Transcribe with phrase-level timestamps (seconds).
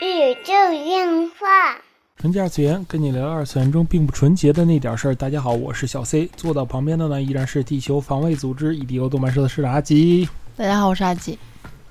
[0.00, 0.52] 宇宙
[0.84, 1.76] 电话。
[2.16, 5.14] 纯洁二次元，跟你聊二次元中并不纯洁的那点事儿。
[5.14, 10.28] 大家好，我是小 C，坐到旁边的呢依然是地球防卫组织 EDO 动漫社的社长阿吉。
[10.56, 11.36] 大家好，我是阿吉。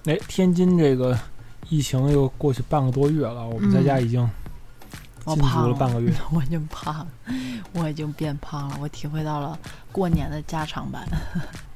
[0.05, 1.19] 哎，天津这个
[1.67, 4.21] 疫情又过去半个多月了，我们在家已经
[5.25, 6.13] 禁足我胖了半个月。
[6.33, 7.07] 我已经胖了，
[7.73, 9.59] 我已经变胖了，我体会到了
[9.91, 11.05] 过年的加长版。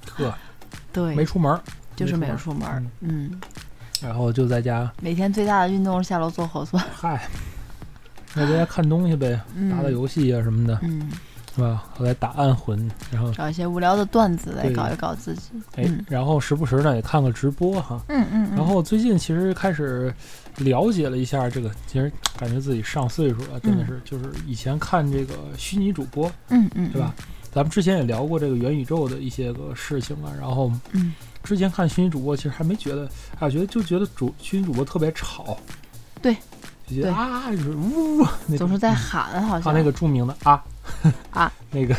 [0.05, 0.33] 呵，
[0.93, 1.59] 对，没出门，
[1.93, 2.81] 就是没没有出门儿。
[3.01, 3.41] 嗯，
[4.03, 6.83] 然后就在家，每天最大的运动是下楼做核酸。
[6.93, 7.25] 嗨，
[8.33, 11.09] 那在家看东西呗，嗯打打游戏啊什么的，嗯，
[11.55, 11.85] 是吧？
[11.95, 15.51] 后来打暗魂，然后找一些无聊的段子来搞一搞自己。
[15.75, 18.01] 哎嗯，然后时不时呢也看个直播哈。
[18.09, 18.57] 嗯嗯嗯。
[18.57, 20.13] 然后最近其实开始
[20.57, 27.13] 了解了一下这个，其实感觉自己上岁数了，真的是，就是以前看这个虚拟主播，嗯嗯，对吧？
[27.53, 31.13] 咱们之前也聊过这个元宇宙的一些个事情啊，然后嗯？
[31.43, 33.07] 之前看虚拟主播，其实还没觉得，
[33.39, 35.57] 啊，觉得就觉得主虚拟主播特别吵，
[36.21, 36.33] 对，
[36.87, 38.25] 就觉得啊，就是呜，
[38.57, 39.61] 总是在嗯喊，好像。
[39.61, 40.63] 他那个著名的啊
[41.31, 41.93] 啊， 那个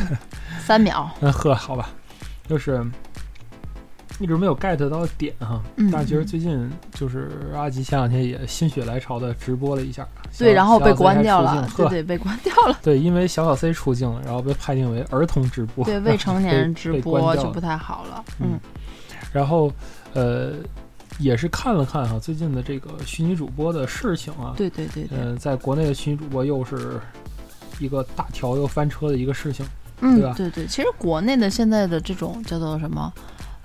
[0.59, 1.09] 三秒。
[1.21, 1.89] 嗯呵，好吧，
[2.47, 2.83] 就是
[4.19, 5.61] 一直没有 get 到点哈。
[5.75, 10.07] 嗯但是其实最近就是阿吉前两天也心血来潮的直播了一下，
[10.39, 12.79] 对，然后被关掉了，对对，被关掉了。
[12.81, 18.23] 对，因为小小 C 出镜了，然后被判定为儿童直播，对，未成年人直播 就不太好了。
[18.39, 18.53] 嗯。
[18.53, 18.59] 嗯
[19.35, 19.69] 然后
[20.13, 20.53] 呃
[21.19, 25.19] 也是看了看哈最近的这个虚拟主播的事情啊，对对对对。
[25.19, 26.97] 呃，在国内的虚拟主播又是
[27.79, 29.65] 一个大条又翻车的一个事情，
[29.99, 30.33] 嗯，对吧？
[30.37, 33.11] 对对，其实国内的现在的这种叫做什么，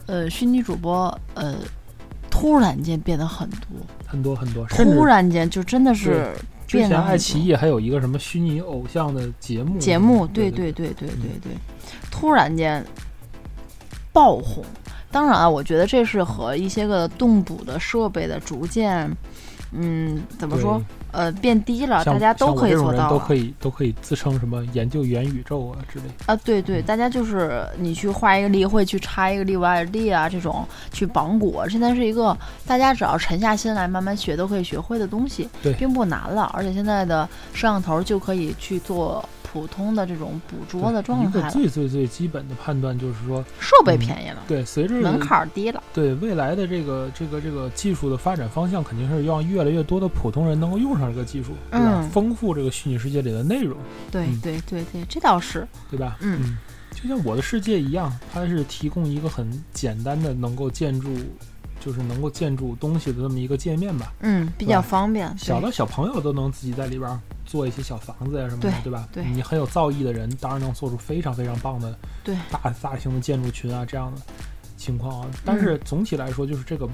[0.07, 1.55] 呃，虚拟主播，呃，
[2.29, 3.69] 突然间变得很多，
[4.07, 6.33] 很多很多，突然间就真的是
[6.67, 11.53] 之前爱奇艺还有一个什么虚拟偶像的节目，节目，对对对对对对，
[12.11, 12.85] 突然间
[14.13, 14.65] 爆红。
[15.13, 19.11] 当然啊，我觉得这是和一些个动捕的设备的逐渐，
[19.73, 20.81] 嗯，怎么说，
[21.13, 26.13] 呃，变低了，大家都可以做到都可以都可以自称什么研究元宇宙啊之类的。
[26.27, 36.49] 啊，对对，嗯大家就是你去画一个例会，去插一个例外例啊，这种去绑骨，现在是一个大家只要沉下心来慢慢学都可以学会的东西，对并不难了。
[36.55, 45.83] 而且现在的摄像头就可以去做普通的这种捕捉的对一个状态，最最最基本的判断就是说，设备嗯便宜了，对，随着门槛儿低了。
[45.93, 52.01] 对未来的这个这个这个技术的发展方向，肯定是让越来越多的普通人能够用上这个技术，对吧？
[52.03, 53.77] 嗯丰富这个虚拟世界里的内容，
[54.11, 56.17] 对嗯对对对，这倒是，对吧？
[56.21, 56.57] 嗯
[56.93, 61.09] 就像我的世界一样，它是提供一个很简单的能够建筑，
[61.81, 64.13] 就是能够建筑东西的这么一个界面吧。
[64.21, 65.37] 嗯，比较方便。
[65.37, 69.09] 小的小朋友都能自己在里边儿做一些小房子呀什么的，对对吧？
[69.13, 74.21] 对你很有造诣的人，当然能做出非常非常棒的对大大型的建筑群啊这样的
[74.77, 75.29] 情况啊。
[75.45, 76.89] 但是嗯总体来说，就是这个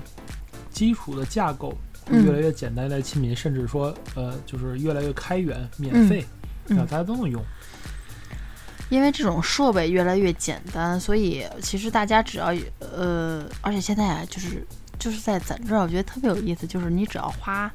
[0.70, 1.74] 基础的架构
[2.08, 6.24] 越来越简单、越来越亲民，甚至说呃，就是越来越开源、免嗯费，
[6.68, 7.42] 嗯啊，大家都能用。
[8.88, 14.66] 因为这种设备越来越简单，所以其实大家只要呃，而且现在啊，就是
[14.98, 17.70] 就是在咱这儿，我觉得特别有意思，就是你只要花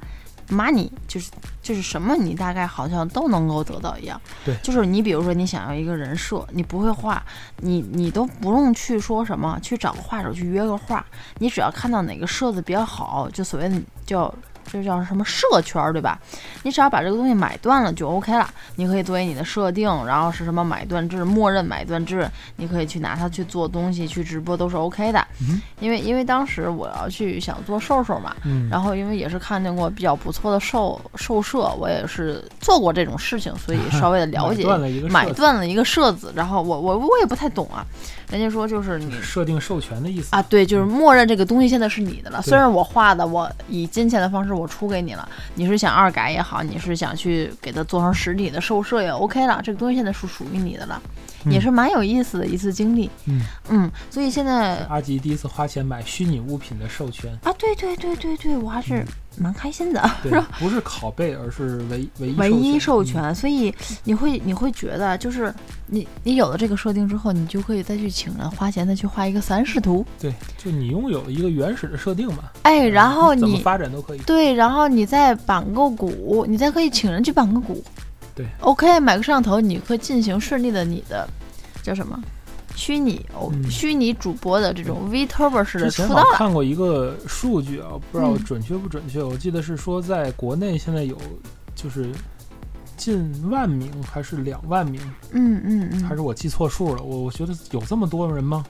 [0.50, 4.20] money，就是就是什么你大概好像都能够得到一样。
[4.46, 7.22] 对就是你比如说你想要一个人设，你不会画，
[7.58, 11.06] 你你都不用去说什么，去找个画手去约个画，
[11.40, 14.34] 你只要看到哪个设子比较好，就所谓的叫。
[14.66, 16.20] 这叫什么社圈儿，对吧？
[16.64, 25.26] 你只要把这个东西买断了就 OK 了，你可以作为你的设定，然后是什么买断制，默认买断制，你可以去拿它去做东西，去直播都是 OK 的。
[25.42, 37.84] 嗯因为因为当时我要去想做瘦瘦嘛，嗯，然后因为也是看见过比较不错的兽兽社，我也是做过这种事情，所以 稍微的了解买断了一个买设断了一个设子，然后我我我也不太懂啊，
[38.30, 42.42] 人家说就是你设定授权的意思啊，对，就是默认这个东西现在是你的了。
[42.44, 51.02] 虽然我画的，我以金钱的方式我出给你了，你是想二改也好，你是想去给它做成实体的兽社也 OK 了，这个东西现在是属于你的了，
[51.46, 53.10] 也嗯是蛮有意思的一次经历。
[53.26, 59.06] 嗯，嗯，所以现在阿吉第一次花钱买虚拟物品的授权，啊，对对对对对，我还是
[59.38, 60.12] 蛮开心的。
[60.24, 63.74] 对，不是拷贝，而是唯唯一唯一授嗯权，所以
[64.04, 65.54] 你会你会觉得，就是
[65.88, 74.20] 你你有了这个设定之后，你就可以再去请人花钱再去画一个三视图，对，就你拥有一个原始的设定嘛，哎，然后怎么你发展都可以。
[74.20, 77.84] 对，然后你再绑个鼓，你再可以请人去绑个鼓，
[78.36, 81.28] 对，OK，买个摄像头，你可以进行顺利的你的
[81.84, 82.20] 叫什么
[82.76, 91.18] 虚拟哦、嗯虚拟主播的这种 VTuber 式的出道了，看过一个数据啊，不知道嗯准确不准确，我记得是说在国内现在有
[91.76, 92.10] 就是
[92.96, 95.02] 近万名还是两万名，
[95.32, 97.04] 嗯嗯嗯，还是我记错数了？
[97.04, 98.64] 我我觉得有这么多人吗？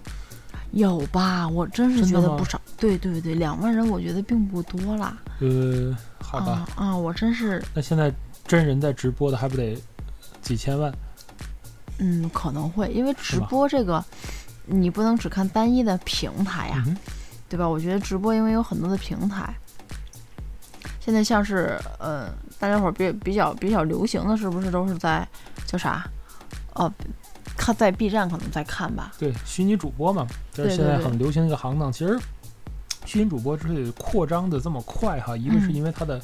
[0.71, 1.47] 有吧？
[1.49, 2.59] 我真是觉得不少。
[2.77, 5.17] 对对对，两万人我觉得并不多啦。
[5.41, 8.11] 呃，好吧，啊啊，我真是，那现在
[8.51, 9.81] 真人在直播的还不得
[10.41, 10.93] 几千万？
[11.99, 14.03] 嗯，可能会，因为直播这个，
[14.65, 16.97] 你不能只看单一的平台呀、嗯
[17.47, 17.65] 对吧？
[17.65, 19.55] 我觉得直播因为有很多的平台，
[20.99, 25.25] 现在像是呃，大家伙儿比比较比较流行的是不是都是在
[25.65, 26.05] 叫啥？
[26.73, 26.91] 哦、
[27.55, 29.13] 看在 B 站可能在看吧。
[29.17, 31.89] 对，虚拟主播嘛，这是现在很流行的一个行当。
[31.89, 32.19] 其实，
[33.05, 36.21] 虚拟主播之所以扩张的这么快哈，一个是嗯因为它的嗯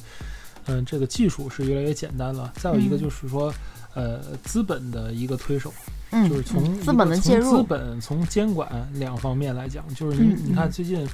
[0.86, 3.54] 这个技术是越来越简单了，再有一个嗯就是说
[3.94, 5.74] 呃资本的一个推手，
[6.12, 11.08] 嗯，就是从嗯资本的介入从资，本从监管两方面来讲，就是你嗯你看嗯最近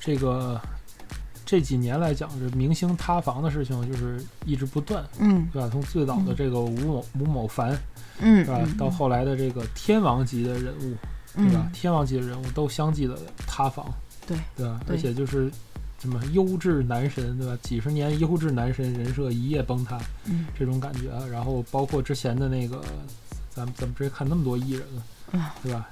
[0.00, 0.60] 这个
[1.44, 5.68] 这几年来讲，这明星塌房的事情就是一直不断，嗯对吧？
[5.70, 7.78] 从最早的嗯这个吴某吴某凡，
[8.20, 8.60] 嗯，是吧？
[8.64, 10.96] 嗯到后来的这个天王级的人物，
[11.36, 11.62] 对吧？
[11.66, 13.92] 嗯天王级的人物都相继的塌房，
[14.26, 14.80] 对对吧？
[14.86, 15.50] 对而且就是
[16.02, 17.56] 什么优质男神，对吧？
[17.62, 21.22] 几十年优质男神人设一夜崩塌，嗯这种感觉啊。
[21.30, 22.82] 然后包括之前的那个，
[23.50, 25.86] 咱们咱们直接看那么多艺人了，嗯对吧？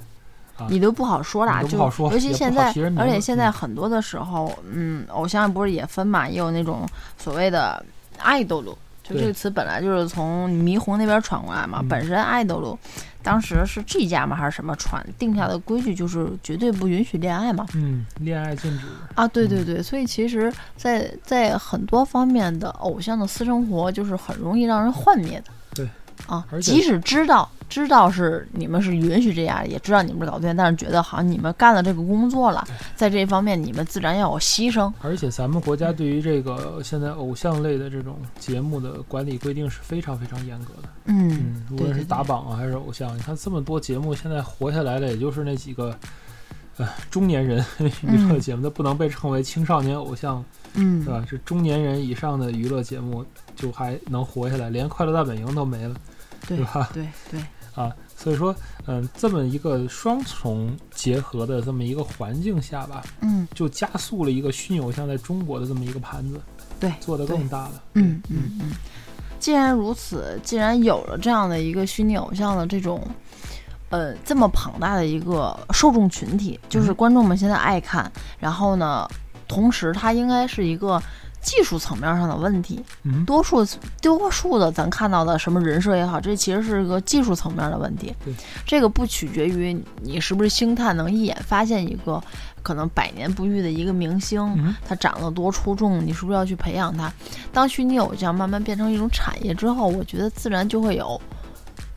[0.68, 1.78] 你都不好说啦，就
[2.10, 6.84] 尤其现在而且现在很多的时候，嗯，偶像不是也分嘛，也有那种
[7.16, 7.80] 所谓的
[8.18, 8.76] 爱豆路，
[9.14, 11.80] 就这个词本来就是从霓虹那边传过来嘛。
[11.82, 12.78] 嗯本身爱豆路，
[13.22, 17.66] 当时是这家嘛还是什么传定下的规矩，就是绝对不允许恋爱嘛。
[17.74, 25.50] 嗯，恋爱禁止，啊，对对嗯对，所以其实在，在很多方面的偶像的私生活，就是很容易让人幻灭的。
[26.26, 34.92] 对，啊，即使知道知道是你们是允许这样，也知道你们是搞对象，但是觉得好像你们干了这个工作了，在这方面你们自然要有牺牲。
[35.00, 40.88] 而且咱们国家对于这个现在偶像类的这种节目的管理规定是非常非常严格的。
[41.06, 45.96] 嗯嗯，无论是打榜啊还是偶像，你看这么多节目，现在活下来的也就是那几个，
[46.76, 47.64] 呃，中年人
[48.02, 50.44] 娱乐节目，它不能被称为青少年偶像，
[50.74, 51.24] 嗯是吧？
[51.28, 53.24] 是中年人以上的娱乐节目，
[53.56, 55.94] 就还能活下来，连《快乐大本营》都没了，
[56.46, 56.90] 对对吧？
[56.92, 57.40] 对对，
[57.74, 58.54] 啊，所以说，
[58.86, 66.40] 嗯，这么一个双重结合的这么一个环境下吧，嗯就加速了一个虚拟偶像在中国的这么一个盘子，
[66.78, 67.82] 对做得更大了。
[67.94, 68.72] 嗯嗯嗯。
[69.38, 73.02] 既然如此，既然有了这样的一个虚拟偶像的这种，
[73.88, 79.08] 呃，这么庞大的一个受众群体，就是嗯观众们现在爱看，然后呢，
[79.48, 81.02] 同时它应该是一个
[81.42, 82.82] 技术层面上的问题。
[83.02, 83.66] 嗯，多数
[84.00, 88.32] 多数的咱看到的什么人设也好，这其实是个技术层面的问题对。
[88.66, 89.72] 这个不取决于
[90.02, 92.22] 你是不是星探能一眼发现一个
[92.62, 97.12] 可能百年不遇的一个明星，嗯他长得多出众，你是不是要去培养他？
[97.52, 101.20] 当虚拟偶像慢慢变成一种产业之后，我觉得自然就会有，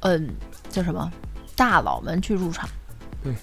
[0.02, 0.30] 嗯，
[0.70, 1.12] 叫什么
[1.56, 2.68] 大佬们去入场，
[3.22, 3.34] 对，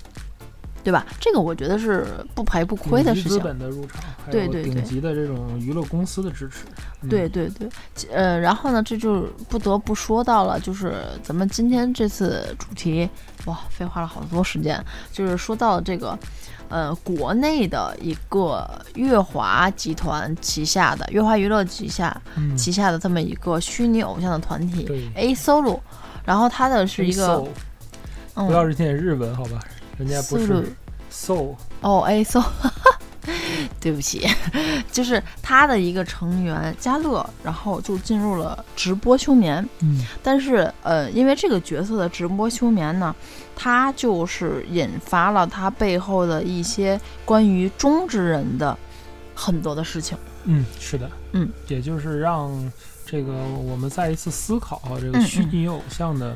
[0.82, 1.04] 对吧？
[1.20, 3.38] 这个我觉得是不赔不亏的事情资。
[3.40, 6.64] 本的入场，对对对顶级的这种娱乐公司的支持。
[7.02, 7.66] 嗯对对对，
[8.12, 13.08] 呃，然后呢，这就不得不说到了，就是咱们今天这次主题，
[13.46, 14.78] 哇，废话了好多时间，
[15.10, 16.18] 就是说到了这个，
[16.68, 25.80] 呃，国内的一个乐华集团旗下的乐华娱乐旗下嗯，旗下的这么一个虚拟偶像的团体 A Solo，
[26.26, 27.42] 然后它的是一个
[28.34, 29.58] 嗯不要是念日文好吧？
[30.00, 30.72] 人家不是
[31.12, 32.42] soul，哦哎 So，
[33.78, 34.26] 对不起，
[34.90, 39.68] 就是他的一个成员嘉乐，然后就进入了直播休眠。
[39.80, 43.14] 嗯，但是呃，因为这个角色的直播休眠呢，
[43.54, 48.74] 他就是引发了他背后的一些关于中之人的
[49.34, 50.16] 很多的事情。
[50.44, 52.50] 嗯，是的，嗯，也就是让
[53.04, 56.34] 这个我们再一次思考啊，这个嗯虚拟偶像的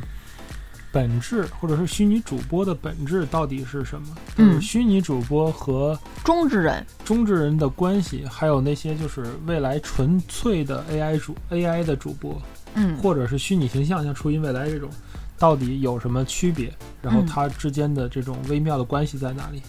[0.95, 4.07] 本质，或者是虚拟主播的本质到底是什么？
[4.37, 12.41] 嗯就是虚拟主播和中之人，中之人的关系，还有那些就是未来纯粹的 AI 主 AI 的主播，
[12.75, 14.89] 嗯，或者是虚拟形象，像初音未来这种，
[15.37, 16.73] 到底有什么区别？
[17.03, 19.61] 然后嗯它之间的这种微妙的关系在哪里？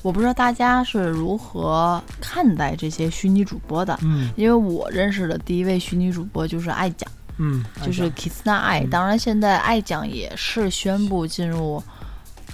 [0.00, 3.98] 我不知道大家是如何看待这些虚拟主播的。
[4.02, 7.10] 嗯因为我认识的第一位虚拟主播就是爱讲。
[7.42, 11.82] 嗯，就是 Kissna 爱，嗯当然现在爱讲也是宣布进入，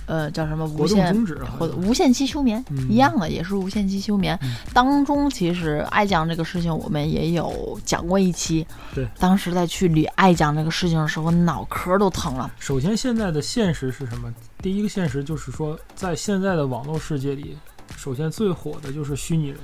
[0.07, 4.39] 呃，叫什么无限终止或无限期休眠、嗯一样的，也是无限期休眠。
[4.43, 8.65] 嗯当中其实爱讲这个事情，我们也有讲过一期。
[8.95, 12.53] 对，当时在去理爱讲这个事情的时候，脑壳都疼了。
[12.61, 14.33] 首先，现在的现实是什么？
[14.63, 17.57] 第一个现实就是说，在现在的网络世界里，
[17.97, 19.59] 首先最火的就是虚拟人。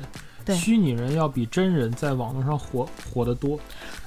[0.44, 3.58] 对虚拟人要比真人在网络上火火得多。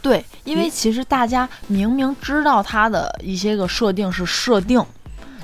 [0.02, 4.84] 对，因为其实大家明明知道它的一些个设定是设定，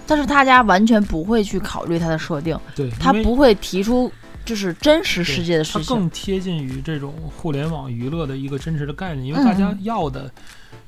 [0.06, 4.12] 但是大家完全不会去考虑它的设定，对，他不会提出
[4.46, 5.96] 就是真实世界的它事情。
[5.96, 10.32] 更贴近于这种互联网娱乐的一个真实的概念，因为嗯大家嗯要的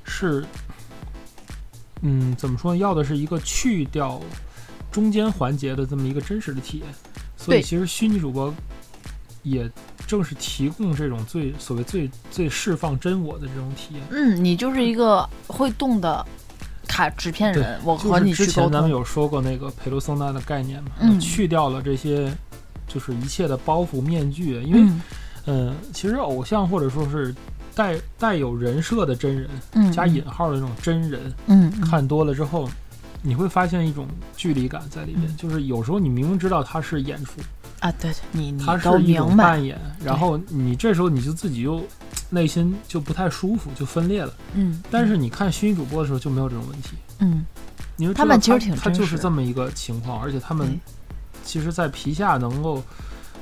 [0.03, 0.45] 是，
[2.01, 2.77] 嗯，怎么说呢？
[2.77, 4.21] 要的是一个去掉
[4.91, 6.87] 中间环节的这么一个真实的体验。
[7.35, 8.53] 所以其实虚拟主播
[9.41, 9.69] 也
[10.05, 14.03] 正是提供这种最所谓最最释放真我的这种体验。
[14.11, 16.25] 嗯，你就是一个会动的
[16.87, 18.63] 卡纸片人，我和就是之你去沟通。
[18.63, 22.31] 前咱们有说过那个佩罗松纳的概念嘛，嗯去掉了这些
[22.87, 25.01] 就是一切的包袱面具，因为嗯
[25.45, 27.33] 嗯，其实偶像或者说是
[27.75, 32.69] 带带有人设的真人，嗯，加引号的那种真人，嗯，嗯，看多了之后，
[33.21, 34.07] 你会发现一种
[34.37, 35.23] 距离感在里面。
[35.27, 37.41] 嗯就是有时候你明明知道他是演出，
[37.83, 41.85] 啊，对对，你你他都明白，扮演，然后你这时候你就自己又
[42.29, 44.33] 内心就不太舒服，就分裂了。
[44.53, 47.45] 嗯，但是你看虚拟主播的时候就没有这种问题，嗯，
[47.97, 50.79] 因为他们其实挺他就是这么一个情况，而且他们
[51.43, 52.81] 其实，在皮下能够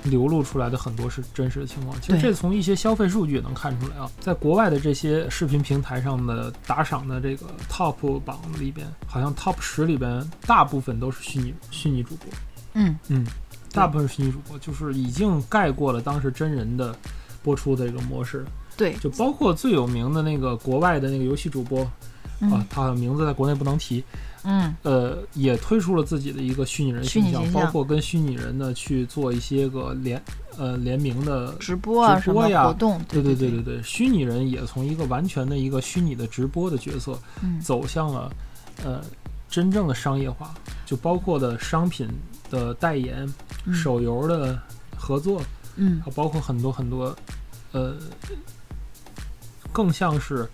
[0.03, 1.95] 流露出来的很多是真实的情况。
[2.01, 12.27] 其实这从一些消费数据也能看出来啊，在国外的这些视频平台上的打赏的这个 top 榜里边，好像 top 十里边大部分都是虚拟虚拟主播，
[12.74, 13.24] 嗯嗯，
[13.73, 16.95] 大部分是虚拟主播，就是已经盖过了当时真人的
[17.43, 18.45] 播出的这个模式，
[18.77, 21.91] 对，就包括最有名的那个国外的那个游戏主播啊
[22.41, 24.03] 嗯，他的名字在国内不能提，
[24.43, 24.75] 嗯。
[24.81, 27.61] 呃，也推出了自己的一个虚拟人形象，形象。
[27.61, 30.19] 包括跟虚拟人呢去做一些个联
[30.57, 31.53] 呃联名的。
[31.59, 33.49] 直播啊什么直播呀活动，对对对。
[33.51, 37.59] 对对对，虚拟人也从一个完全的一个虚拟的直播的角色，嗯。
[37.61, 38.31] 走向了
[38.83, 39.01] 呃
[39.47, 40.51] 真正的商业化，
[40.83, 42.07] 就包括的商品
[42.51, 43.27] 的代言、
[43.65, 44.60] 嗯手游的
[44.96, 45.41] 合作，
[45.77, 47.15] 嗯包括很多很多
[47.72, 47.96] 呃，
[49.74, 50.48] 更像是。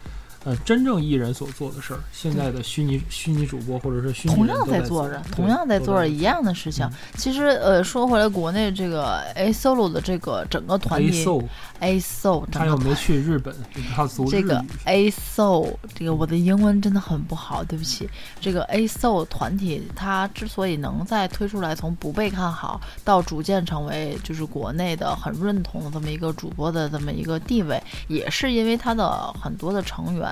[0.44, 6.94] 呃，真正艺人所做的事儿，现在的虚拟虚拟主播或者是虚拟同样在做着，同样在做着一样的事情嗯。
[7.18, 13.54] 其实，呃，说回来，国内这个 A solo 的这个整个团 A 体 so，A Solo，他又没去日本，
[13.94, 14.64] 他这个。
[14.86, 18.10] A Soo 这个我的英文真的很不好，对不起。
[18.40, 30.27] 这个 A Soo 团体，它之所以能在推出来，从不被看好到逐渐成为就是国内的很认同的这么一个主播的这么一个地位，也是因为他的很多的成员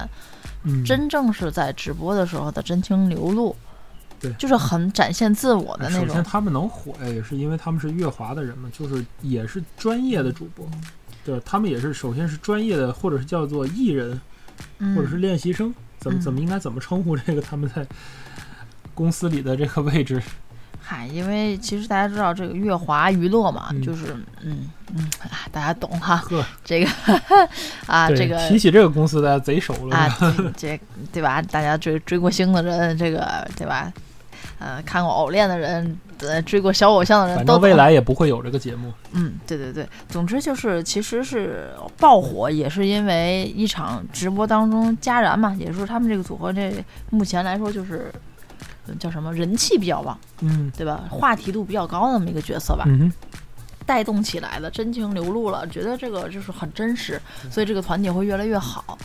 [0.64, 3.56] 嗯，真正是在直播的时候的真情流露，
[4.20, 6.08] 对就是很展现自我的那种。
[6.08, 10.68] 首先他们能火呀，也是因为他们是乐华的人嘛，就是也是专业的主播，
[11.24, 14.20] 对，他们也是首先是专业的，或者是叫做艺人，
[14.80, 17.86] 嗯或者是练习生，怎么嗯怎么应该怎么称呼这个他们在
[18.94, 20.22] 公司里的这个位置？
[20.88, 26.90] 嗨，因为其实大家知道这个乐华娱乐嘛，嗯就是嗯嗯，啊大家懂哈，呵，这个
[27.88, 29.98] 啊，这个提起这个公司，大家贼熟了。
[29.98, 30.08] 啊，
[30.56, 30.80] 这这
[31.12, 31.42] 对吧？
[31.42, 33.92] 大家追追过星的人，这个对吧？
[34.60, 38.94] 呃，看过偶恋的人，呃，追过小偶像的人反都未来也不会有这个节目。
[39.14, 46.72] 嗯，对对对，总之就是，其实是爆火，也是因为一场直播当中加燃嘛，也是他们这个组合这
[47.10, 48.12] 目前来说就是。
[48.88, 51.04] 呃叫什么人气比较旺，嗯对吧？
[51.10, 53.12] 话题度比较高的那么一个角色吧，嗯，
[53.86, 58.98] 带动起来了，真情流露了，觉得这个就是很真实，所以这个团体会越来越好。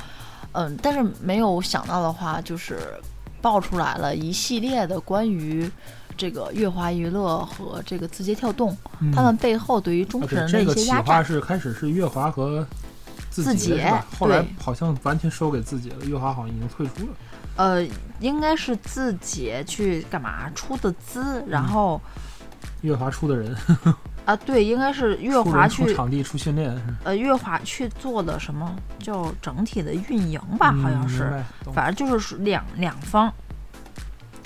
[0.52, 2.78] 嗯，但是没有想到的话，就是
[3.40, 5.70] 爆出来了一系列的关于
[6.16, 11.02] 这个乐华娱乐和这个字节跳动，嗯他们背后对于中国人的一些压榨。
[11.02, 12.66] 企划是开始是乐华和
[13.30, 14.06] 字字节节是吧？
[14.18, 17.12] 后来好像完全收给字节了，乐华好像已经退出了。
[17.56, 17.86] 呃，
[18.20, 21.68] 应该是自己去干嘛出的资，然嗯。
[21.68, 22.00] 后
[22.82, 23.54] 月华出的人，
[24.24, 31.24] 啊，对，应该是乐出华去场地出训练，呃月华去做的什么叫整体的运营吧，好像嗯是。
[31.24, 31.74] 明白懂。
[31.74, 33.30] 反正就是两两方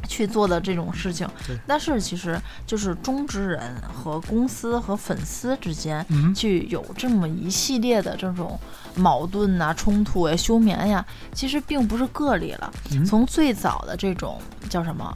[0.07, 1.29] 去做的这种事情。
[1.67, 3.61] 但是其实就是中之人
[3.93, 8.59] 和公司和粉丝之间嗯去有这么一系列的这种
[8.95, 12.73] 矛盾呐、冲突呀、休眠呀，其实并不是个例了。
[12.93, 15.13] 嗯从最早的这种叫什么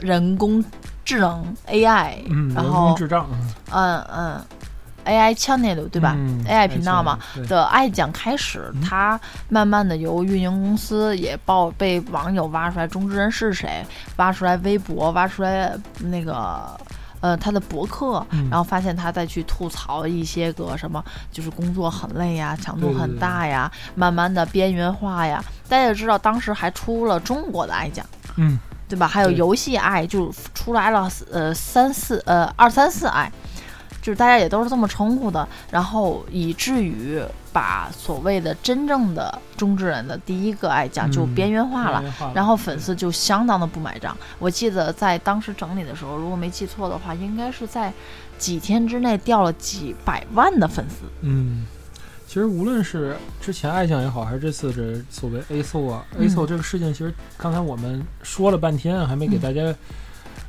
[0.00, 0.62] 人工
[1.04, 3.28] 智能 AI，、嗯，然后智障
[3.72, 4.44] 嗯嗯
[5.06, 13.86] AI channel 对吧、嗯 AI 频道嘛，的爱讲开始，嗯它慢慢的由运营公司也报被网友挖出来中之人是谁，
[14.16, 16.78] 挖出来微博，挖出来那个
[17.20, 25.42] 呃他的博客，嗯然后发现他再去吐槽一些个什么，就是工作很累呀，强度很对对对大呀，慢慢的边缘化呀。
[25.68, 28.04] 大家也知道，当时还出了中国的爱讲。
[28.36, 28.58] 嗯
[28.88, 29.08] 对吧？
[29.08, 33.28] 还有游戏爱就出来了，呃，三四呃二三四爱，
[34.06, 37.20] 就是大家也都是这么称呼的，然后以至于
[37.52, 42.14] 把所谓的真正的中之人的第一个爱将就嗯边缘化了。
[42.32, 44.16] 然后粉丝就相当的不买账。
[44.38, 47.92] 我记得在当时整理的时候，如果没记错的话，应该是在
[48.38, 51.06] 几天之内掉了几百万的粉丝。
[51.22, 51.66] 嗯，
[52.28, 59.74] 其实无论是之前爱将也好，还是这次这所谓 A SO 啊、嗯 a SO 这个事件，其实刚才我们说了半天，还没给嗯大家、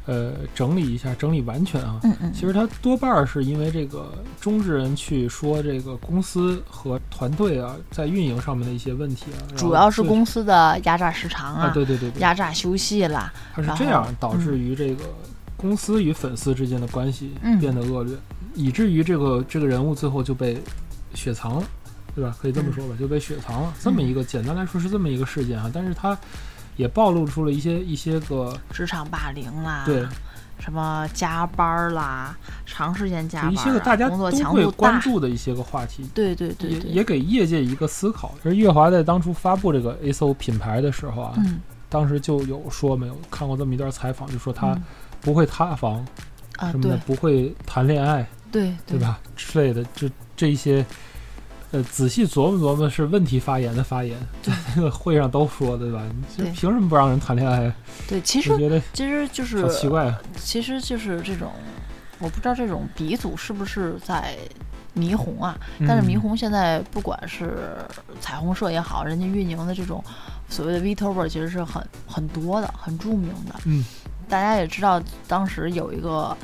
[0.05, 1.99] 呃整理一下，整理完全啊。
[2.03, 13.31] 嗯嗯，其实它多半儿是因为这个中之人去说这个公司和团队啊，在运营上面的一些问题啊，主要是公司的压榨时长啊，对对对对，压榨休息啦。
[13.53, 15.03] 它是这样导致于这个
[15.55, 18.13] 公司与粉丝之间的关系嗯变得恶劣，
[18.53, 20.61] 以至于这个这个人物最后就被
[21.13, 21.63] 雪藏了，
[22.15, 22.35] 对吧？
[22.39, 23.73] 可以这么说吧，就被雪藏了。
[23.81, 26.17] 这么一个简单来说是这么一个事件啊，但是它
[26.77, 30.05] 也暴露出了一些一些个职场霸凌啦，对，
[30.59, 36.07] 什么加班儿啦，长时间加班、啊，一些个大家都会关注的一些个话题。
[36.13, 38.33] 对对对也对，也给业界一个思考。
[38.43, 44.83] 就是月华在当初发布这个 ASO 品牌的时候啊，嗯当时就有说没有看过这么一段采访，就说他嗯
[45.21, 46.05] 不会塌房
[46.57, 48.99] 啊，什么的，对不会谈恋爱，对对？
[48.99, 49.19] 吧？
[49.35, 50.85] 之类的，这这一些，
[51.71, 56.01] 呃，仔细琢磨琢磨是问题发言的发言，在那个会上都说，对吧？
[56.37, 57.71] 对凭什么不让人谈恋爱？
[58.07, 60.17] 对，其实我觉得其实就是好奇怪啊。
[60.37, 61.51] 其实就是这种，
[62.19, 64.37] 我不知道这种鼻祖是不是在
[64.95, 65.57] 霓虹啊？
[65.85, 67.77] 但是霓嗯虹现在不管是
[68.21, 70.01] 彩虹社也好，人家运营的这种
[70.47, 73.55] 所谓的 Vtuber 其实是很很多的，很著名的。
[73.65, 73.83] 嗯，
[74.29, 76.35] 大家也知道，当时有一个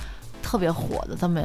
[0.42, 1.42] 特别火的这么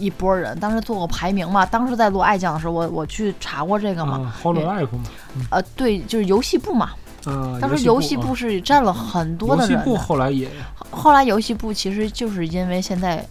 [0.00, 1.64] 一波人，当时做过排名嘛。
[1.66, 4.14] 当时在录爱酱的时候，我我去查过这个嘛。
[4.14, 5.04] 啊，Hololive 嘛，
[5.50, 6.90] 呃，对，就是游戏部嘛。
[7.26, 10.02] 啊，当时游戏部部是占了很多的游戏部人。
[10.02, 10.50] 后来也
[10.90, 13.22] 后来游戏部其实就是因为现在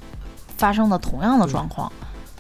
[0.58, 1.92] 发生的同样的状况，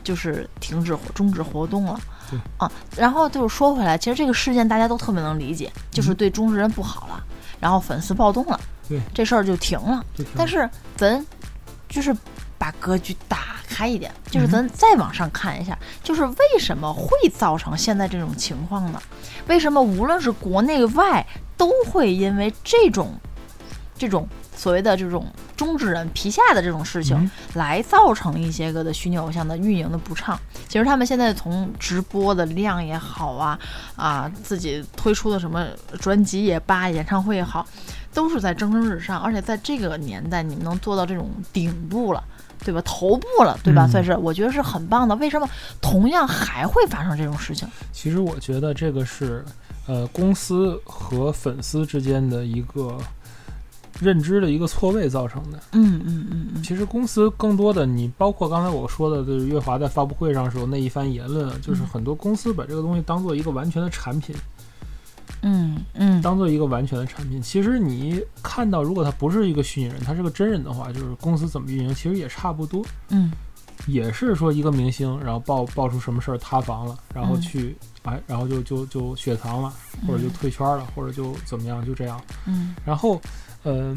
[0.03, 2.39] 就是停止终止活动了对。
[2.57, 7.23] 啊，然后就是说回来，其实这个事件大家都特别能理解，就是嗯对中之人不好了，
[7.59, 10.05] 然后粉丝暴动了，对这事儿就停了。
[10.15, 11.25] 就挺但是咱
[11.87, 12.15] 就是
[12.59, 19.01] 把格局打开一点，就是嗯咱再往上看一下，就是为什么会造成现在这种情况呢？
[19.47, 23.13] 为什么无论是国内外都会因为这种
[23.97, 30.37] 这种所谓的这种中之人皮下的这种事情，嗯来造成一些个的虚拟偶像的运营的不畅。
[30.67, 33.59] 其实他们现在从直播的量也好啊，
[33.95, 35.67] 啊自己推出的什么
[35.99, 37.65] 专辑也罢，演唱会也好，
[38.13, 39.19] 都是在蒸蒸日上。
[39.19, 42.23] 而且在这个年代，你们能做到这种顶部了。
[42.63, 42.81] 对吧？
[42.83, 43.85] 头部了，对吧？
[43.85, 45.15] 嗯算是我觉得是很棒的。
[45.15, 45.49] 为什么
[45.81, 47.67] 同样还会发生这种事情？
[47.91, 49.43] 其实我觉得这个是，
[49.87, 52.97] 呃，公司和粉丝之间的一个
[53.99, 55.59] 认知的一个错位造成的。
[55.71, 64.58] 嗯嗯嗯嗯，其实公司更多的，你包括刚才我说的，就是月华在发布会上时候那一番言论啊，就是嗯很多公司把这个东西当做一个完全的产品，嗯
[65.41, 67.41] 嗯嗯，当做一个完全的产品。
[67.41, 72.85] 其实你看到，如果他不是一个虚拟人，他是个真人的话，就是公司怎么运营，其实也差不多。
[73.09, 73.31] 嗯
[73.87, 79.73] 也是说一个明星，然后爆爆出什么事儿塌房了，然后嗯去哎，然后就就就雪藏了，
[80.05, 82.21] 或者就退圈了，或者就怎么样，就这样。
[82.45, 83.19] 嗯然后，
[83.63, 83.95] 呃，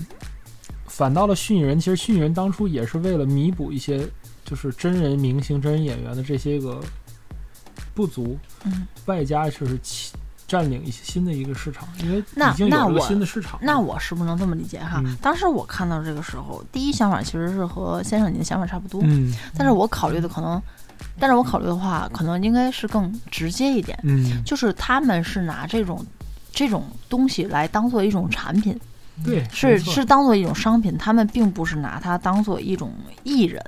[0.87, 4.09] 反倒了虚拟人，其实虚拟人当初也是为了弥补一些
[4.45, 6.81] 就是真人明星、真人演员的这些个
[7.93, 10.13] 不足，嗯，外加就是其
[10.53, 13.61] 占领一些新的一个市场，因为那已经有了个那我新的市场了。
[13.63, 15.01] 那我是不是能这么理解哈？
[15.03, 20.61] 嗯当时我看到这个时候，第一想法其实是和先生你的想法差不多，嗯但是我考虑的可能，
[21.19, 26.05] 但是我考虑的话，可能应该是更直接一点，嗯，就是他们是拿这种
[26.53, 28.79] 这种东西来当做一种产品，
[29.25, 32.93] 对，是是当做一种商品，他们并不是拿它当做一种
[33.25, 33.65] 艺人。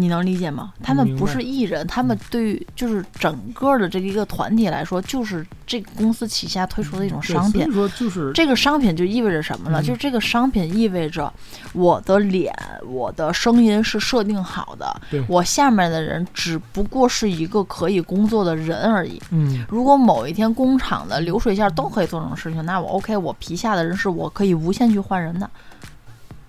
[0.00, 0.72] 你能理解吗？
[0.80, 7.70] 他们不是艺人，他们对于就是整个的这个一个团体来说，就是这个公司旗下推出的一种商品。
[7.72, 9.80] 说就是这个商品就意味着什么呢？
[9.80, 11.32] 嗯就是这个商品意味着
[11.72, 12.54] 我的脸、
[12.86, 19.20] 我的声音是设定好的，我下面的人只不过是一个可以工作的人而已。
[19.30, 25.50] 嗯如果某一天工厂的流水线都可以做这种事情，那我 OK，我皮下的人是我可以无限去换人的，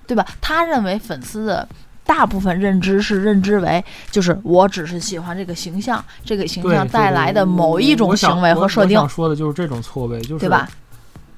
[0.06, 0.24] 对吧？
[0.40, 1.68] 他认为粉丝的。
[2.10, 10.68] 大部分认知是认知为，就是我只是喜欢这个形象，这个形象带来的某一种行为和设定我我想，说的就是这种错位，就是对吧？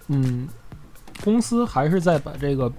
[0.07, 0.47] 嗯，
[1.21, 2.71] 公司还是在把这个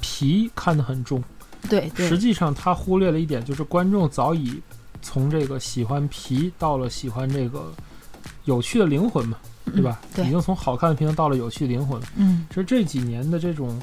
[0.00, 1.22] 皮看得很重，
[1.70, 4.60] 对对实际上他忽略了一点，就是观众早已
[5.00, 7.72] 从这个喜欢皮到了喜欢这个
[8.46, 9.38] 有趣的灵魂嘛，
[9.72, 10.00] 对吧？
[10.12, 12.02] 对已经从好看的皮囊到了有趣的灵魂。
[12.16, 13.80] 嗯其实这几年的这种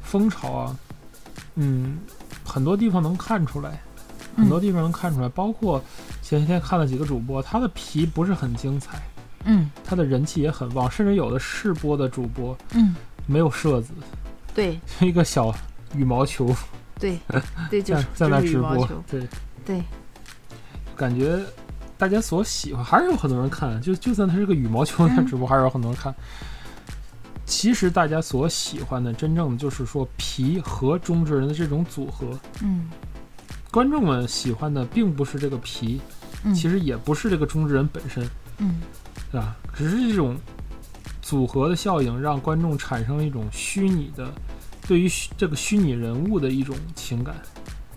[0.00, 0.76] 风潮啊，
[1.56, 1.98] 嗯，
[2.44, 3.80] 很多地方能看出来，
[4.36, 5.28] 很多地方能看出来。
[5.28, 5.82] 包括
[6.22, 9.00] 前些天看了几个主播，他的皮不是很精彩，
[9.44, 12.94] 嗯他的人气也很旺，甚至有的试播的主播嗯，
[13.26, 13.92] 没有设子，
[14.54, 15.54] 对一个小
[15.94, 16.54] 羽毛球
[16.98, 17.18] 对
[17.70, 19.28] 对，就在是在那直播对，
[19.64, 19.82] 对，
[20.94, 21.38] 感觉
[21.98, 23.80] 大家所喜欢，还是有很多人看。
[23.80, 26.14] 就就算他是个羽毛球在嗯直播，还是有很多人看。
[27.46, 32.38] 其实大家所喜欢的，真正的就是说皮和中之人的这种组合。
[32.62, 32.88] 嗯
[33.70, 36.00] 观众们喜欢的并不是这个皮，
[36.44, 38.24] 嗯，其实也不是这个中之人本身，
[38.58, 38.80] 嗯
[39.32, 39.56] 对吧？
[39.74, 40.36] 只是这种
[41.20, 44.32] 组合的效应，让观众产生了一种虚拟的
[44.86, 47.34] 对于虚这个虚拟人物的一种情感。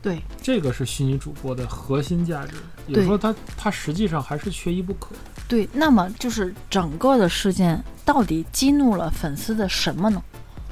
[0.01, 2.55] 对这个是虚拟主播的核心价值，
[2.87, 5.15] 也就是说它它实际上还是缺一不可。
[5.47, 10.21] 对，那么就是整个的事件到底激怒了粉丝的什么呢？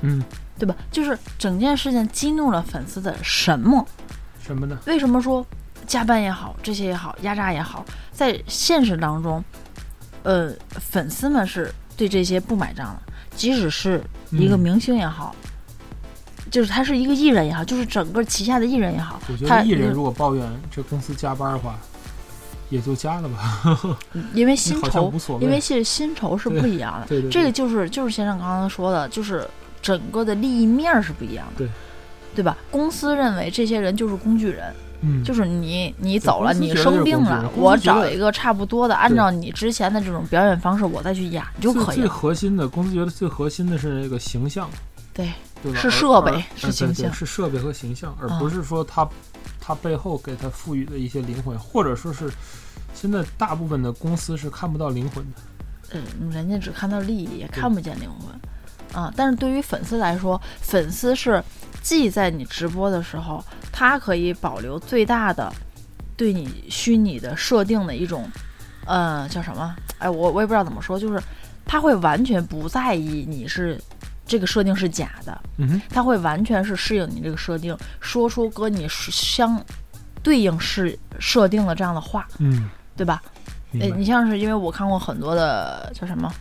[0.01, 0.21] 嗯，
[0.59, 0.75] 对吧？
[0.91, 3.85] 就是整件事件激怒了粉丝的什么？
[4.43, 4.77] 什么呢？
[4.85, 5.45] 为什么说
[5.87, 9.43] 加班也好，这些也好，压榨也好，在现实当中，
[10.23, 13.13] 呃，粉丝们是对这些不买账的。
[13.35, 15.35] 即使是一个嗯明星也好，
[16.51, 21.77] 就是他是一个艺人也好，就是整个旗下的艺人也好，我觉他得艺人如果抱怨这公司加班的话，
[22.69, 23.79] 也就加了吧，
[24.33, 25.13] 因为 薪酬。
[25.39, 27.07] 因为是薪酬是不一样的。
[27.07, 29.47] 对对对这个就是就是先生刚刚说的，就是
[29.81, 31.69] 整个的利益面儿是不一样的，对
[32.35, 32.57] 对吧？
[32.71, 42.09] 公司认为这些人就是工具人，嗯，就是你你走了，你生病了我找一个差不多的，按照你之前的这种表演方式，我再去演就最最可以了。
[42.09, 44.69] 核心的，公司觉得最核心的是那个形象，
[45.13, 45.79] 对对吧？
[45.79, 49.07] 是设备而是形象是设备和形象，而啊不是说他
[49.59, 52.31] 他背后给他赋予的一些灵魂，或者说是
[52.93, 55.41] 现在大部分的公司是看不到灵魂的。
[55.91, 59.13] 嗯，人家只看到利益，也看不见灵魂啊。
[59.15, 61.43] 但是对于粉丝来说，粉丝是
[61.81, 65.51] 既在你直播的时候，他可以保留最大的
[66.17, 68.29] 对你虚拟的设定的一种，
[68.85, 69.75] 呃，叫什么？
[69.99, 71.21] 哎，我我也不知道怎么说，就是
[71.65, 73.79] 他会完全不在意你是
[74.25, 79.63] 这个设定是假的，嗯哼，他会完全是适应你这个设定，说出跟你是相
[80.23, 83.21] 对应是设定的这样的话，嗯，对吧？
[83.73, 83.91] 哎。
[83.95, 86.31] 你像是因为我看过很多的叫什么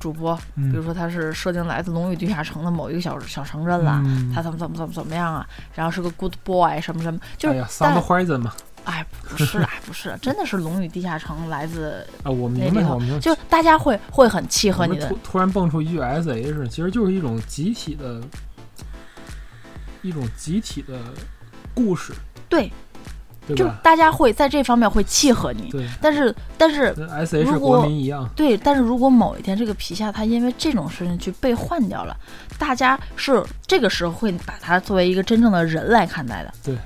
[0.00, 0.70] 主播，嗯。
[0.72, 4.32] 比如说他是设定来自龙与地下城的某一个小小城镇啦，嗯。
[4.34, 8.52] 他怎么怎么怎么怎么样啊，然后是个 good boy 什么什么，就是哎呀，但桑德怀森嘛，
[8.88, 13.18] 哎不是啊不是， 真的是龙与地下城来自，啊，我明白，我明白。
[13.20, 18.20] 就大家会会很契合你的突突然蹦出一句 S H，其实就是一种集体的，
[20.00, 20.98] 一种集体的
[21.74, 22.14] 故事，
[22.48, 22.72] 对，
[23.54, 23.68] 就？
[23.82, 32.16] 大家会在这方面会契合你，对，但是但是跟 S H 如果国民一样，对，但是如果某一天这个皮下他因为这种事情去被换掉了，
[32.58, 36.54] 大家是这个时候会把他作为一个真正的人来看待的。
[36.64, 36.76] 对，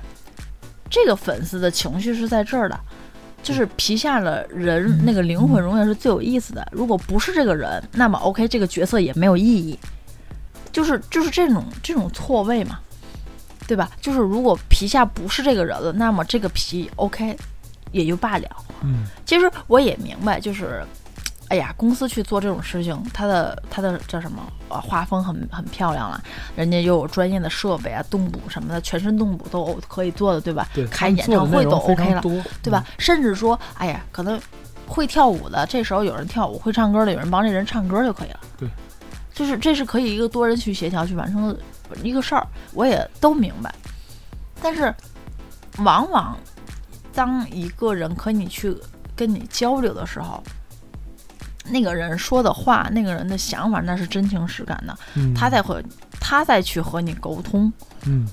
[0.93, 2.79] 这个粉丝的情绪是在这儿的，
[3.41, 6.63] 就是皮下的人那个灵魂永远是最有意思的。
[6.71, 9.79] 如果不是这个人，那么 OK，这个角色也没有意义。
[10.71, 12.79] 就是就是这种这种错位嘛，
[13.67, 13.89] 对吧？
[13.99, 17.35] 就是如果皮下不是这个人了，那么这个皮 OK
[17.91, 18.47] 也就罢了。
[18.83, 20.83] 嗯，其实我也明白，就是，
[21.53, 24.41] 哎呀，公司去做这种事情，它的它的叫什么？
[24.69, 26.19] 呃，画风很很漂亮了，
[26.55, 30.67] 人家又有专业的设备啊，动捕什么的，全身动捕都可以做的，对吧？
[30.73, 32.23] 对，开演唱会都 OK 了，
[32.63, 32.83] 对吧？
[32.97, 34.41] 甚至说，哎呀，可能
[34.87, 38.39] 会跳舞的，这时候有人跳舞；会唱歌的，有人帮这人唱歌就可以了。
[38.57, 38.67] 对，
[39.31, 41.55] 就是这是可以一个多人去协调去完成的
[42.01, 43.71] 一个事儿，我也都明白。
[44.59, 44.91] 但是，
[45.83, 46.35] 往往
[47.13, 48.75] 当一个人可你去
[49.15, 50.41] 跟你交流的时候，
[51.69, 55.81] 那个人说的话，那个人的想法，那是真情实感的，嗯，他在和
[56.19, 57.71] 他再去和你沟通。
[58.05, 58.27] 嗯，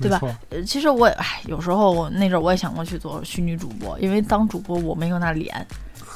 [0.00, 0.20] 对吧？
[0.50, 5.66] 呃，其实我也，哎，有时候我那阵儿我也想过去做虚拟主播，因为当主播我没有那脸，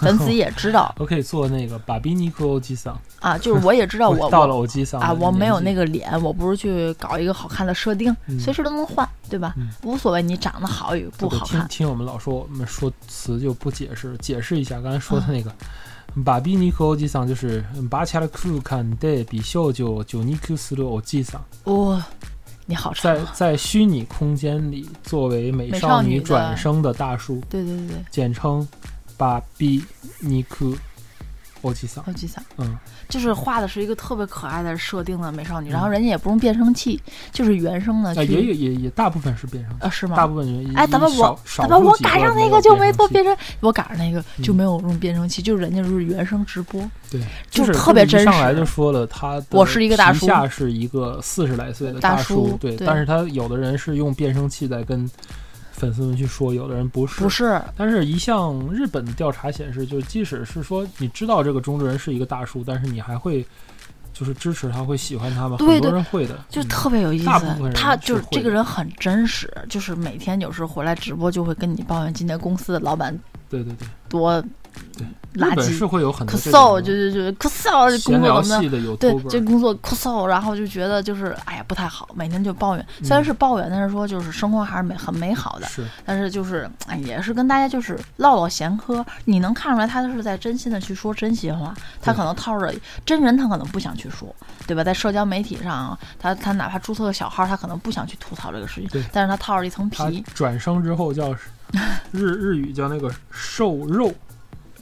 [0.05, 0.95] 粉丝也知道。
[0.99, 9.55] 我可以做那个把比尼克欧基桑，啊，就是我也知道我 到了欧基桑啊，我没有那个，脸，我不是去搞一个好看的设定，嗯随时都能换，对吧？
[9.57, 9.71] 嗯？
[9.83, 15.53] 无所谓你长得好与不好看，听听我们老说我们说词就不解释，解释一下刚才说的那个。
[16.25, 22.01] 把比尼克欧基桑就是把起来库看的比秀就就尼克斯的欧基桑，哇、
[22.67, 28.64] 你好长在啊，在虚拟空间里作为美美少女转生的大叔，对对对对，简称
[29.16, 29.85] 把比
[30.20, 30.72] 尼克
[31.62, 32.05] 欧吉桑。
[32.05, 32.44] 好几桑。
[32.59, 32.77] 嗯，
[33.09, 37.00] 就是画的是一个特别可爱的设定的美少女，嗯然后人家也不用变声器，
[37.33, 40.14] 就是原声的啊，也也也也大部分是变声器，啊是吗？
[40.14, 46.79] 大部分人哎，咱们我咱们我赶上那个就没做变声，我赶上那个就嗯没有用变声器，就是人家就是原声直播，
[47.11, 47.18] 对，
[47.50, 55.09] 就是是特别真实上来就说了，他我是一个大叔下是一个四十来岁的大叔对但是他有的人是用变声器在跟
[55.85, 57.20] 粉粉丝们去说，有的人不是。
[57.20, 63.44] 不是，但是，一项日本的调查显示，就即使是说你知道这个中之人是一个大叔，但是你还会
[64.12, 65.57] 就是支持他，会喜欢他吗？
[65.59, 67.18] 对很多人会的，就嗯特别有意。
[67.18, 67.25] 思
[67.75, 73.18] 他就是这个人很真实，就是每天有时候回来直播就会跟你抱怨今天公司的老板
[73.62, 74.43] 对对对，多
[74.97, 75.85] 对垃圾是。
[75.85, 82.87] 会有很可臊，就就就可臊，这工作怎么的有对，这工作可臊，然后就觉得就是哎呀不太好，每天就抱怨。
[83.03, 85.67] 虽然嗯是抱怨，但是说就是生活还是美很美好的。
[85.69, 91.75] 是但是就是哎，也是跟大家就是唠唠闲嗑，你能看出来他是在真心的去说真心话。
[92.01, 92.75] 他对可能套着
[93.07, 94.35] 真人，他可能不想去说，
[94.67, 94.83] 对吧？
[94.83, 101.35] 在社交媒体上，他他哪怕注册个小号，他可能不想去吐槽这个事情对，但是他套着一层皮，转生之后叫
[102.12, 104.12] 日日语叫那个瘦肉，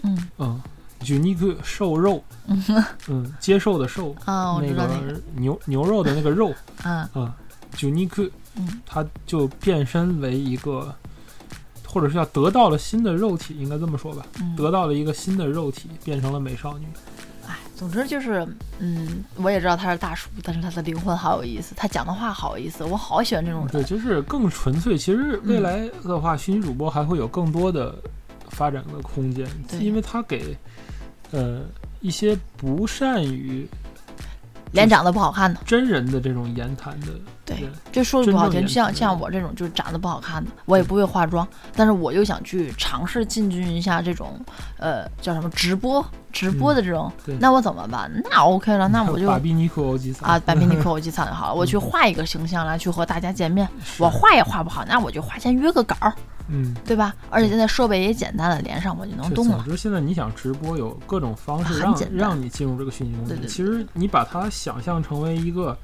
[0.02, 0.28] 嗯。
[0.38, 0.60] 嗯
[1.04, 2.22] ，unique 瘦肉，
[3.08, 4.88] 嗯，接受的受，啊，我那个，
[5.34, 6.52] 牛牛肉的那个肉
[6.84, 7.34] 嗯啊
[7.78, 10.94] ，unique，嗯，他就变身为一个，
[11.86, 16.86] 或者是叫得到了新的肉体，应该这么说吧，嗯，得到了一个新的肉体，变成了美少女。
[17.72, 18.46] 哎，总之就是，
[18.78, 24.96] 嗯，我也知道他是大叔，但是他的灵魂好有意思，他讲的话好有意思，我好喜欢这种对，就是更纯粹。
[24.96, 27.94] 其实未嗯来的话，虚拟主播还会有更多的
[28.48, 30.56] 发展的空间，对因为他给
[31.30, 31.62] 呃
[32.00, 33.66] 一些不善于
[34.72, 37.06] 脸长得不好看的，真人的这种言谈的
[37.44, 44.38] 对人，这说句不好听，就像像我这种就是长得不好看的，我也不会化妆，但是我又想去尝试进军一下这种，
[44.78, 48.10] 呃，叫什么直播直播的这种，嗯那我怎么办？
[48.30, 56.14] 那 OK 了，那我就把比尼克欧吉桑啊，把比尼克我去参就好了，我去画一个形象来去和大家见面，我画也画不好，那我就花钱约个稿儿，
[56.48, 56.74] 嗯。
[56.84, 57.14] 对吧？
[57.30, 59.62] 而且现在设备也简单了，连上我就能动了。
[59.64, 63.28] 总之，现在你想直播，有各种方式让让你进入这个虚拟空间。
[63.28, 65.76] 对对对其实你把它想象成为一个，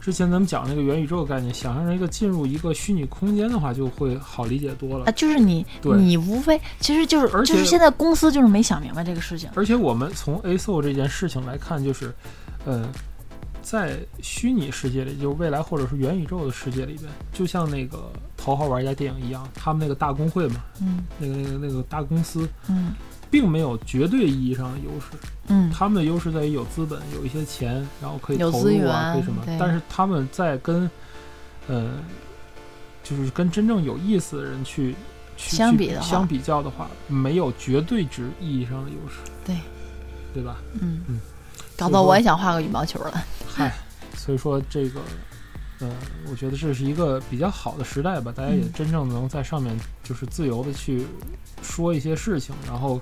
[0.00, 5.12] 之前咱们讲那个元宇宙的概念，想象成一个进入一个虚拟空间的话，就会好理解多了啊，。
[5.12, 9.48] 就是你，你无非其实就是而且就是现在公司就是没想明白这个事情。
[9.54, 12.12] 而且我们从 A s o 这件事情来看，就是，
[12.64, 12.88] 呃，
[13.62, 17.98] 在虚拟世界里，就未来或者是元宇宙的世界里边，就像那个
[18.36, 22.92] 《头号玩家》电影一样，他们那个大公会嘛，嗯那个那个那个大公司，嗯
[23.30, 25.06] 并没有绝对意义上的优势。
[25.48, 29.42] 嗯，他们的优势在于有资本，有一些钱，然后可以投入啊，源可以什么。
[29.58, 30.90] 但是他们在跟，
[31.66, 31.92] 呃，
[33.02, 34.94] 就是跟真正有意思的人去
[35.38, 39.20] 去去相比的话相比较的话，没有绝对值意义上的优势。
[39.46, 39.56] 对，
[40.34, 40.58] 对吧？
[40.80, 41.18] 嗯嗯，
[41.76, 43.24] 搞得我也想画个羽毛球了。
[43.46, 43.72] 嗨，
[44.16, 45.00] 所以说这个，
[45.80, 45.90] 呃，
[46.30, 51.06] 我觉得这是一个比较好的时代吧，大家也嗯真正能在上面就是自由的去
[51.62, 53.00] 说一些事情，然后，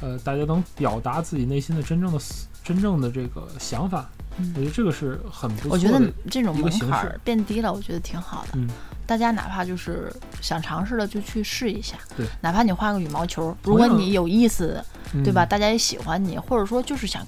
[0.00, 2.18] 呃，大家能表达自己内心的真正的
[2.64, 5.74] 真正的这个想法，嗯我觉得这个是很不错的。
[5.74, 8.48] 我觉得这种门槛变低了，我觉得挺好的。
[8.54, 8.68] 嗯，
[9.06, 15.46] 大家哪怕就是想尝试的就去试一下，对，哪怕你画个羽毛球，如果你有意思，嗯对吧？？
[15.46, 17.26] 大家也喜欢你，或者说就是想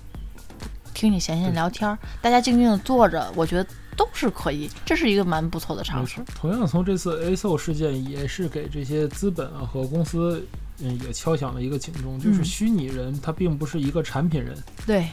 [1.01, 6.21] 听你闲闲聊天儿，大家静静的坐着，我觉得都是可以，这是一个蛮不错的尝试。
[6.35, 10.47] 同样，从这次 A s o 事件也是给这些资本啊和公司，
[10.83, 14.55] 嗯，也敲响了一个警钟，就是嗯虚拟人他并不是一个产品人。
[14.87, 15.09] 对，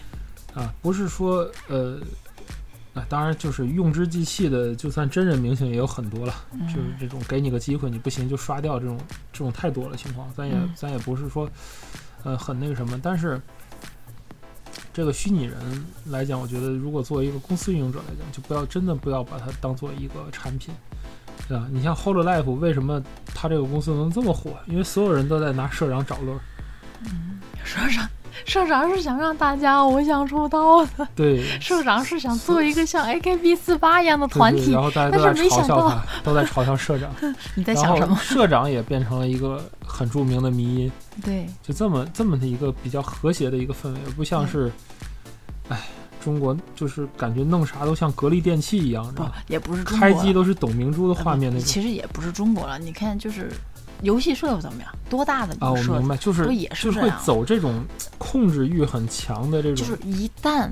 [0.54, 1.98] 啊，不是说呃，
[2.94, 8.98] 啊，当然就是用之即弃的，就算真人明星也有很多了，嗯就是这种给你个机会你不行就刷掉这种
[9.32, 11.50] 这种太多了情况，咱也、嗯咱也不是说
[12.26, 13.42] 呃很那个什么，但是
[14.98, 15.56] 这个虚拟人
[16.06, 20.74] 来讲，我觉得如果作为一个公司运营者来讲，就不要真的不要把它当做一个产品。
[21.48, 21.68] 对吧？
[21.72, 24.50] 你像 Hololive 为什么它这个公司能这么火？
[24.66, 26.34] 因为所有人都在拿社长找乐
[27.06, 27.40] 嗯。
[27.64, 28.10] 社长，
[28.44, 34.82] 社长是想让大家偶像出道的，对，社长是想做一个像 AKB 四八一样的团体对然。
[34.82, 37.12] 后大家都在但是没想到嘲笑他，都在嘲笑社长。
[37.54, 38.16] 你在想什么？
[38.18, 40.92] 社长也变成了一个很著名的迷因，
[41.24, 44.72] 对，就这么这么的一个比较和谐的一个氛围，不像是，
[45.70, 45.88] 哎，
[46.24, 49.26] 中国就是感觉弄啥都像格力电器一样，不？
[49.48, 51.68] 也不是中国开机都是董明珠的画面那种。
[51.68, 53.52] 其实也不是中国了，你看就是
[54.02, 54.92] 游戏社又怎么样？
[55.10, 57.84] 多大的一啊，我明白，就是不也是就是会走这种
[58.18, 60.70] 控制欲很强的这种，就是一旦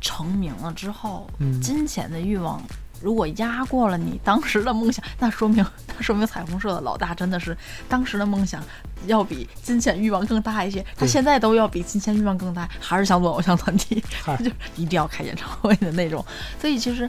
[0.00, 2.62] 成名了之后，嗯，金钱的欲望
[3.02, 7.56] 如果压过了你当时的梦想，那说明那说明彩虹社的老大真的是
[7.88, 8.62] 当时的梦想
[9.06, 16.24] 要比金钱欲望更大一些，他现在都要比金钱欲望更大，还是想做偶像团体， 他就一定要开演唱会的那种。
[16.60, 17.08] 所以其实，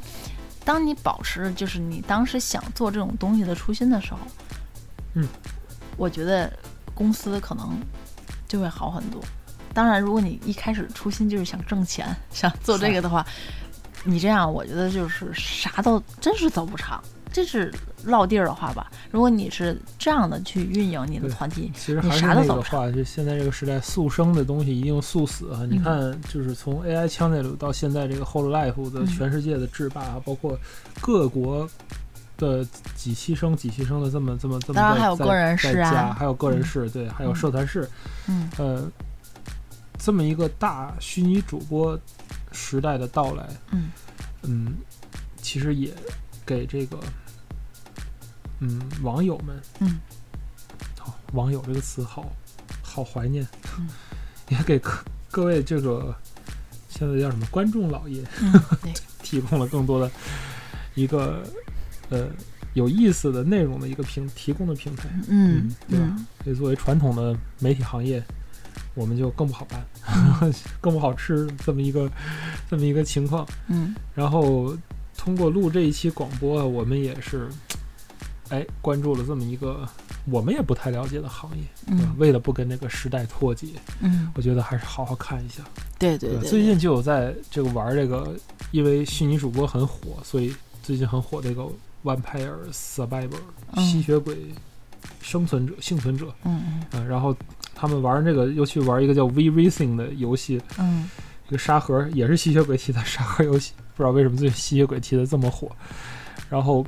[0.64, 4.20] 当你保持就是你当时想做这种东西的初心的时候，
[5.14, 5.28] 嗯，
[5.96, 6.52] 我觉得
[6.94, 7.80] 公司可能
[8.48, 9.22] 就会好很多。
[9.74, 13.26] 当然，如果你一开始初心就是想挣钱，想做这个的话，
[14.04, 17.04] 你这样我觉得就是啥都真是走不长。
[17.30, 17.72] 这是
[18.04, 25.62] 落地儿的话吧，如果你是这样的去运营你的团体，其实还是那个话，就现在这个时代，速生的东西一定速死啊！
[25.70, 25.84] 你嗯。
[25.84, 29.08] 看，就是从 AI 枪内流到现在这个 Hololive 的嗯。
[29.08, 30.58] 全世界的制霸，啊包括
[31.00, 31.70] 各国
[32.38, 37.36] 的几期生、几期生的这么这么这么当然还有个人在室啊加还有个人室，对，还有嗯。
[37.36, 37.88] 社团室，
[38.28, 38.50] 嗯。
[38.58, 38.90] 呃，
[40.00, 42.00] 这么一个大虚拟主播
[42.58, 43.92] 时代的到来，嗯。
[44.44, 44.76] 嗯，
[45.42, 45.94] 其实也
[46.46, 47.00] 给这个
[48.60, 50.00] 嗯网友们，嗯，
[50.98, 52.32] 好，网友这个词好
[52.82, 53.46] 好怀念，
[53.78, 53.88] 嗯。
[54.50, 54.92] 也给各
[55.30, 56.16] 各位这个
[56.90, 58.24] 现在叫什么观众老爷
[59.22, 60.10] 提供了更多的
[60.96, 61.44] 一个
[62.10, 62.30] 呃
[62.74, 65.10] 有意思的内容的一个平提供的平台。
[65.28, 66.26] 嗯对吧嗯。
[66.46, 68.24] 所以作为传统的媒体行业，
[68.96, 69.86] 我们就更不好办，
[70.82, 72.10] 更不好吃这么一个
[72.70, 73.48] 这么一个情况。
[73.68, 74.76] 嗯然后
[75.18, 77.48] 通过录这一期广播，我们也是
[78.50, 79.88] 哎关注了这么一个
[80.26, 82.04] 我们也不太了解的行业，对吧？
[82.08, 83.68] 嗯为了不跟那个时代脱节，
[84.00, 85.64] 嗯，我觉得还是好好看一下。
[85.64, 88.36] 吧对对对，最近就有在这个玩这个，
[88.72, 91.68] 因为虚拟主播很火，所以最近很火这个
[92.04, 93.40] Vampire Survivor
[93.72, 94.38] 嗯吸血鬼
[95.22, 96.28] 生存者幸存者。
[96.44, 97.36] 嗯嗯嗯，然后
[97.78, 101.08] 他们玩这个又去玩一个叫 V Racing 的游戏，嗯。
[101.48, 105.72] 一个沙盒也是吸血鬼题材沙盒游戏，不知道为什么最近吸血鬼题材这么火，
[106.50, 106.86] 然后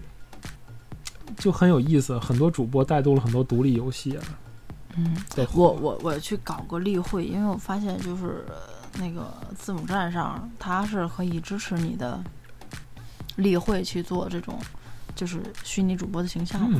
[1.37, 4.23] 就很有意思，很多主播带动了很多独立游戏啊，
[4.97, 5.15] 嗯。
[5.33, 8.55] 对我我我去搞过例会，因为我发现就是呃
[8.99, 12.21] 那个字母站上，它是可以支持你的
[13.37, 14.59] 例会去做这种
[15.15, 16.71] 就是虚拟主播的形象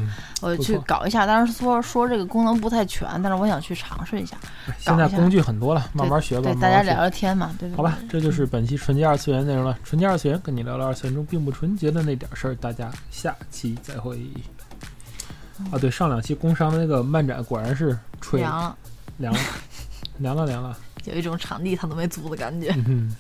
[0.42, 4.38] 我去搞一下，当时说说这个功能不太全，但是我想去尝试一下，
[4.80, 7.78] 现在工具很多了，慢慢学吧，对大家聊聊天嘛，对吧？
[7.78, 9.78] 好吧，这就是本期纯洁二次元内容了。
[9.84, 14.20] 纯洁二次元跟你聊聊二次元中并不纯洁的那点事儿，大家下期再会。
[15.72, 18.78] 啊，对，上两期工商的那个漫展果然是吹凉了，
[19.18, 19.40] 凉了，
[20.20, 20.78] 凉了凉了。
[21.06, 22.70] 有一种场地他都没租的感觉。
[22.78, 23.16] 嗯哼。